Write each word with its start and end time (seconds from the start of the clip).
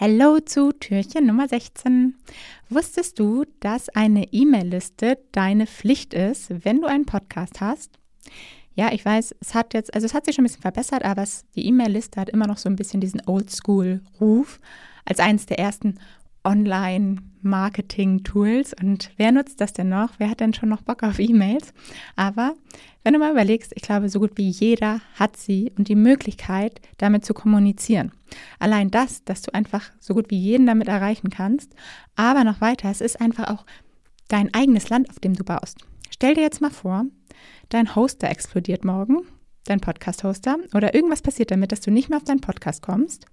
Hallo 0.00 0.38
zu 0.38 0.70
Türchen 0.70 1.26
Nummer 1.26 1.48
16. 1.48 2.14
Wusstest 2.68 3.18
du, 3.18 3.44
dass 3.58 3.88
eine 3.88 4.32
E-Mail-Liste 4.32 5.18
deine 5.32 5.66
Pflicht 5.66 6.14
ist, 6.14 6.64
wenn 6.64 6.80
du 6.80 6.86
einen 6.86 7.04
Podcast 7.04 7.60
hast? 7.60 7.98
Ja, 8.76 8.92
ich 8.92 9.04
weiß, 9.04 9.34
es 9.40 9.54
hat 9.56 9.74
jetzt, 9.74 9.92
also 9.92 10.04
es 10.04 10.14
hat 10.14 10.26
sich 10.26 10.36
schon 10.36 10.44
ein 10.44 10.46
bisschen 10.46 10.62
verbessert, 10.62 11.04
aber 11.04 11.22
es, 11.22 11.46
die 11.56 11.66
E-Mail-Liste 11.66 12.20
hat 12.20 12.30
immer 12.30 12.46
noch 12.46 12.58
so 12.58 12.68
ein 12.68 12.76
bisschen 12.76 13.00
diesen 13.00 13.26
Oldschool-Ruf 13.26 14.60
als 15.04 15.18
eines 15.18 15.46
der 15.46 15.58
ersten 15.58 15.98
Online-Marketing-Tools. 16.48 18.74
Und 18.80 19.10
wer 19.18 19.32
nutzt 19.32 19.60
das 19.60 19.74
denn 19.74 19.90
noch? 19.90 20.12
Wer 20.18 20.30
hat 20.30 20.40
denn 20.40 20.54
schon 20.54 20.70
noch 20.70 20.82
Bock 20.82 21.02
auf 21.02 21.18
E-Mails? 21.18 21.74
Aber 22.16 22.54
wenn 23.04 23.12
du 23.12 23.18
mal 23.18 23.32
überlegst, 23.32 23.72
ich 23.74 23.82
glaube, 23.82 24.08
so 24.08 24.18
gut 24.18 24.32
wie 24.36 24.48
jeder 24.48 25.02
hat 25.14 25.36
sie 25.36 25.70
und 25.76 25.88
die 25.88 25.94
Möglichkeit, 25.94 26.80
damit 26.96 27.22
zu 27.24 27.34
kommunizieren. 27.34 28.12
Allein 28.58 28.90
das, 28.90 29.24
dass 29.24 29.42
du 29.42 29.54
einfach 29.54 29.92
so 30.00 30.14
gut 30.14 30.30
wie 30.30 30.38
jeden 30.38 30.66
damit 30.66 30.88
erreichen 30.88 31.30
kannst, 31.30 31.74
aber 32.16 32.42
noch 32.44 32.60
weiter, 32.60 32.90
es 32.90 33.00
ist 33.00 33.20
einfach 33.20 33.48
auch 33.48 33.64
dein 34.28 34.52
eigenes 34.54 34.88
Land, 34.88 35.10
auf 35.10 35.20
dem 35.20 35.34
du 35.34 35.44
baust. 35.44 35.78
Stell 36.10 36.34
dir 36.34 36.42
jetzt 36.42 36.60
mal 36.60 36.70
vor, 36.70 37.04
dein 37.68 37.94
Hoster 37.94 38.28
explodiert 38.28 38.84
morgen, 38.84 39.18
dein 39.68 39.80
Podcast-Hoster, 39.80 40.56
oder 40.74 40.94
irgendwas 40.94 41.22
passiert 41.22 41.50
damit, 41.50 41.72
dass 41.72 41.80
du 41.80 41.90
nicht 41.90 42.08
mehr 42.08 42.18
auf 42.18 42.24
deinen 42.24 42.40
Podcast 42.40 42.82
kommst 42.82 43.26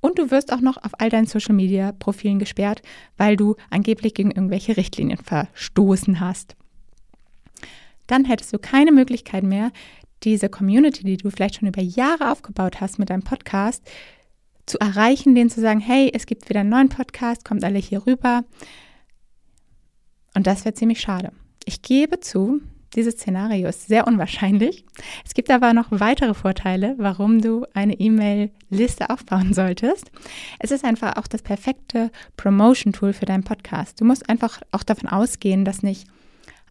und 0.00 0.18
du 0.18 0.30
wirst 0.30 0.52
auch 0.52 0.60
noch 0.60 0.76
auf 0.76 0.92
all 1.00 1.08
deinen 1.08 1.26
Social-Media-Profilen 1.26 2.38
gesperrt, 2.38 2.82
weil 3.16 3.36
du 3.36 3.56
angeblich 3.70 4.14
gegen 4.14 4.30
irgendwelche 4.30 4.76
Richtlinien 4.76 5.18
verstoßen 5.18 6.20
hast. 6.20 6.56
Dann 8.06 8.24
hättest 8.24 8.52
du 8.52 8.58
keine 8.58 8.92
Möglichkeit 8.92 9.44
mehr, 9.44 9.72
diese 10.22 10.48
Community, 10.48 11.04
die 11.04 11.16
du 11.16 11.30
vielleicht 11.30 11.56
schon 11.56 11.68
über 11.68 11.82
Jahre 11.82 12.30
aufgebaut 12.30 12.80
hast 12.80 12.98
mit 12.98 13.10
deinem 13.10 13.22
Podcast, 13.22 13.82
zu 14.66 14.78
erreichen, 14.78 15.34
denen 15.34 15.50
zu 15.50 15.60
sagen, 15.60 15.80
hey, 15.80 16.10
es 16.12 16.26
gibt 16.26 16.48
wieder 16.48 16.60
einen 16.60 16.70
neuen 16.70 16.88
Podcast, 16.88 17.44
kommt 17.44 17.64
alle 17.64 17.78
hier 17.78 18.06
rüber. 18.06 18.44
Und 20.34 20.46
das 20.46 20.64
wäre 20.64 20.74
ziemlich 20.74 21.00
schade. 21.00 21.32
Ich 21.64 21.82
gebe 21.82 22.20
zu, 22.20 22.60
dieses 22.94 23.14
Szenario 23.14 23.68
ist 23.68 23.88
sehr 23.88 24.06
unwahrscheinlich. 24.06 24.84
Es 25.24 25.34
gibt 25.34 25.50
aber 25.50 25.72
noch 25.74 25.86
weitere 25.90 26.34
Vorteile, 26.34 26.94
warum 26.98 27.40
du 27.40 27.66
eine 27.74 27.94
E-Mail-Liste 27.94 29.10
aufbauen 29.10 29.52
solltest. 29.54 30.10
Es 30.58 30.70
ist 30.70 30.84
einfach 30.84 31.16
auch 31.16 31.26
das 31.26 31.42
perfekte 31.42 32.10
Promotion-Tool 32.36 33.12
für 33.12 33.26
deinen 33.26 33.44
Podcast. 33.44 34.00
Du 34.00 34.04
musst 34.04 34.28
einfach 34.28 34.60
auch 34.72 34.82
davon 34.82 35.08
ausgehen, 35.08 35.64
dass 35.64 35.82
nicht 35.82 36.06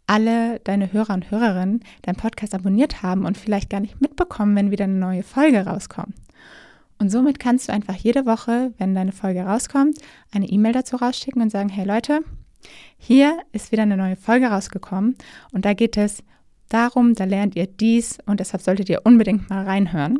alle 0.07 0.59
deine 0.59 0.91
Hörer 0.91 1.13
und 1.13 1.31
Hörerinnen 1.31 1.83
deinen 2.01 2.15
Podcast 2.15 2.53
abonniert 2.53 3.03
haben 3.03 3.25
und 3.25 3.37
vielleicht 3.37 3.69
gar 3.69 3.79
nicht 3.79 4.01
mitbekommen, 4.01 4.55
wenn 4.55 4.71
wieder 4.71 4.83
eine 4.83 4.93
neue 4.93 5.23
Folge 5.23 5.65
rauskommt. 5.65 6.15
Und 6.99 7.09
somit 7.09 7.39
kannst 7.39 7.67
du 7.67 7.73
einfach 7.73 7.95
jede 7.95 8.25
Woche, 8.25 8.73
wenn 8.77 8.95
deine 8.95 9.11
Folge 9.11 9.43
rauskommt, 9.43 9.97
eine 10.31 10.47
E-Mail 10.47 10.73
dazu 10.73 10.95
rausschicken 10.95 11.41
und 11.41 11.49
sagen, 11.49 11.69
hey 11.69 11.85
Leute, 11.85 12.21
hier 12.97 13.39
ist 13.51 13.71
wieder 13.71 13.83
eine 13.83 13.97
neue 13.97 14.15
Folge 14.15 14.47
rausgekommen 14.47 15.15
und 15.51 15.65
da 15.65 15.73
geht 15.73 15.97
es 15.97 16.23
darum, 16.69 17.13
da 17.13 17.25
lernt 17.25 17.55
ihr 17.55 17.67
dies 17.67 18.17
und 18.25 18.39
deshalb 18.39 18.63
solltet 18.63 18.89
ihr 18.89 19.01
unbedingt 19.03 19.49
mal 19.49 19.63
reinhören. 19.63 20.19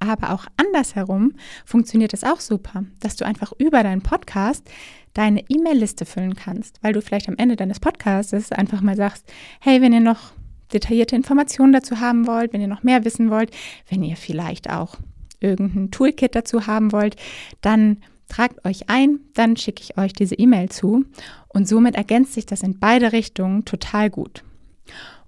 Aber 0.00 0.32
auch 0.32 0.46
andersherum 0.56 1.32
funktioniert 1.64 2.12
es 2.12 2.24
auch 2.24 2.40
super, 2.40 2.84
dass 3.00 3.16
du 3.16 3.24
einfach 3.24 3.52
über 3.58 3.82
deinen 3.82 4.02
Podcast 4.02 4.68
deine 5.14 5.44
E-Mail-Liste 5.48 6.04
füllen 6.04 6.34
kannst, 6.34 6.82
weil 6.82 6.92
du 6.92 7.00
vielleicht 7.00 7.28
am 7.28 7.36
Ende 7.38 7.56
deines 7.56 7.80
Podcasts 7.80 8.52
einfach 8.52 8.80
mal 8.80 8.96
sagst, 8.96 9.32
hey, 9.60 9.80
wenn 9.80 9.92
ihr 9.92 10.00
noch 10.00 10.32
detaillierte 10.72 11.16
Informationen 11.16 11.72
dazu 11.72 12.00
haben 12.00 12.26
wollt, 12.26 12.52
wenn 12.52 12.60
ihr 12.60 12.68
noch 12.68 12.82
mehr 12.82 13.04
wissen 13.04 13.30
wollt, 13.30 13.50
wenn 13.88 14.02
ihr 14.02 14.16
vielleicht 14.16 14.70
auch 14.70 14.96
irgendein 15.40 15.90
Toolkit 15.90 16.34
dazu 16.34 16.66
haben 16.66 16.92
wollt, 16.92 17.16
dann 17.60 17.98
tragt 18.28 18.64
euch 18.64 18.88
ein, 18.88 19.20
dann 19.34 19.56
schicke 19.56 19.82
ich 19.82 19.98
euch 19.98 20.12
diese 20.12 20.34
E-Mail 20.34 20.68
zu 20.68 21.04
und 21.48 21.68
somit 21.68 21.94
ergänzt 21.94 22.34
sich 22.34 22.46
das 22.46 22.62
in 22.62 22.78
beide 22.78 23.12
Richtungen 23.12 23.64
total 23.64 24.10
gut. 24.10 24.42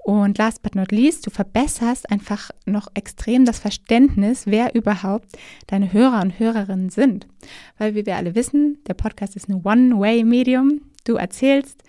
Und 0.06 0.39
last 0.39 0.62
but 0.62 0.77
not 0.77 0.92
least, 0.92 1.27
du 1.27 1.30
verbesserst 1.30 2.12
einfach 2.12 2.52
noch 2.64 2.86
extrem 2.95 3.45
das 3.45 3.58
Verständnis, 3.58 4.46
wer 4.46 4.73
überhaupt 4.77 5.27
deine 5.67 5.92
Hörer 5.92 6.23
und 6.23 6.39
Hörerinnen 6.39 6.90
sind. 6.90 7.27
Weil, 7.77 7.96
wie 7.96 8.06
wir 8.06 8.14
alle 8.14 8.36
wissen, 8.36 8.79
der 8.86 8.95
Podcast 8.95 9.35
ist 9.35 9.48
ein 9.48 9.62
One-Way-Medium. 9.64 10.83
Du 11.02 11.14
erzählst 11.14 11.83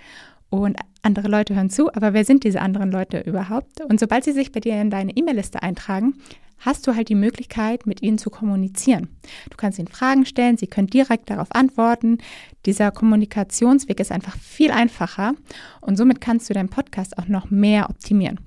und 0.49 0.77
andere 1.03 1.27
Leute 1.27 1.53
hören 1.53 1.69
zu, 1.69 1.93
aber 1.93 2.13
wer 2.13 2.25
sind 2.25 2.43
diese 2.43 2.59
anderen 2.59 2.91
Leute 2.91 3.19
überhaupt? 3.19 3.81
Und 3.81 3.99
sobald 3.99 4.23
sie 4.23 4.31
sich 4.31 4.51
bei 4.51 4.61
dir 4.61 4.81
in 4.81 4.89
deine 4.89 5.15
E-Mail-Liste 5.15 5.61
eintragen, 5.61 6.15
hast 6.59 6.87
du 6.87 6.95
halt 6.95 7.09
die 7.09 7.15
Möglichkeit, 7.15 7.85
mit 7.85 8.01
ihnen 8.01 8.17
zu 8.17 8.29
kommunizieren. 8.29 9.09
Du 9.49 9.57
kannst 9.57 9.79
ihnen 9.79 9.87
Fragen 9.87 10.25
stellen, 10.25 10.57
sie 10.57 10.67
können 10.67 10.87
direkt 10.87 11.29
darauf 11.29 11.53
antworten. 11.53 12.19
Dieser 12.65 12.91
Kommunikationsweg 12.91 13.99
ist 13.99 14.11
einfach 14.11 14.37
viel 14.37 14.71
einfacher 14.71 15.33
und 15.81 15.97
somit 15.97 16.21
kannst 16.21 16.49
du 16.49 16.53
deinen 16.53 16.69
Podcast 16.69 17.17
auch 17.17 17.27
noch 17.27 17.49
mehr 17.49 17.89
optimieren. 17.89 18.39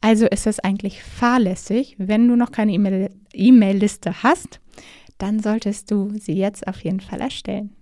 Also 0.00 0.26
ist 0.26 0.46
es 0.46 0.60
eigentlich 0.60 1.02
fahrlässig, 1.02 1.96
wenn 1.98 2.28
du 2.28 2.36
noch 2.36 2.52
keine 2.52 2.72
E-Mail-Liste 3.32 4.22
hast, 4.22 4.60
dann 5.18 5.40
solltest 5.40 5.90
du 5.90 6.12
sie 6.18 6.34
jetzt 6.34 6.66
auf 6.68 6.80
jeden 6.84 7.00
Fall 7.00 7.20
erstellen. 7.20 7.75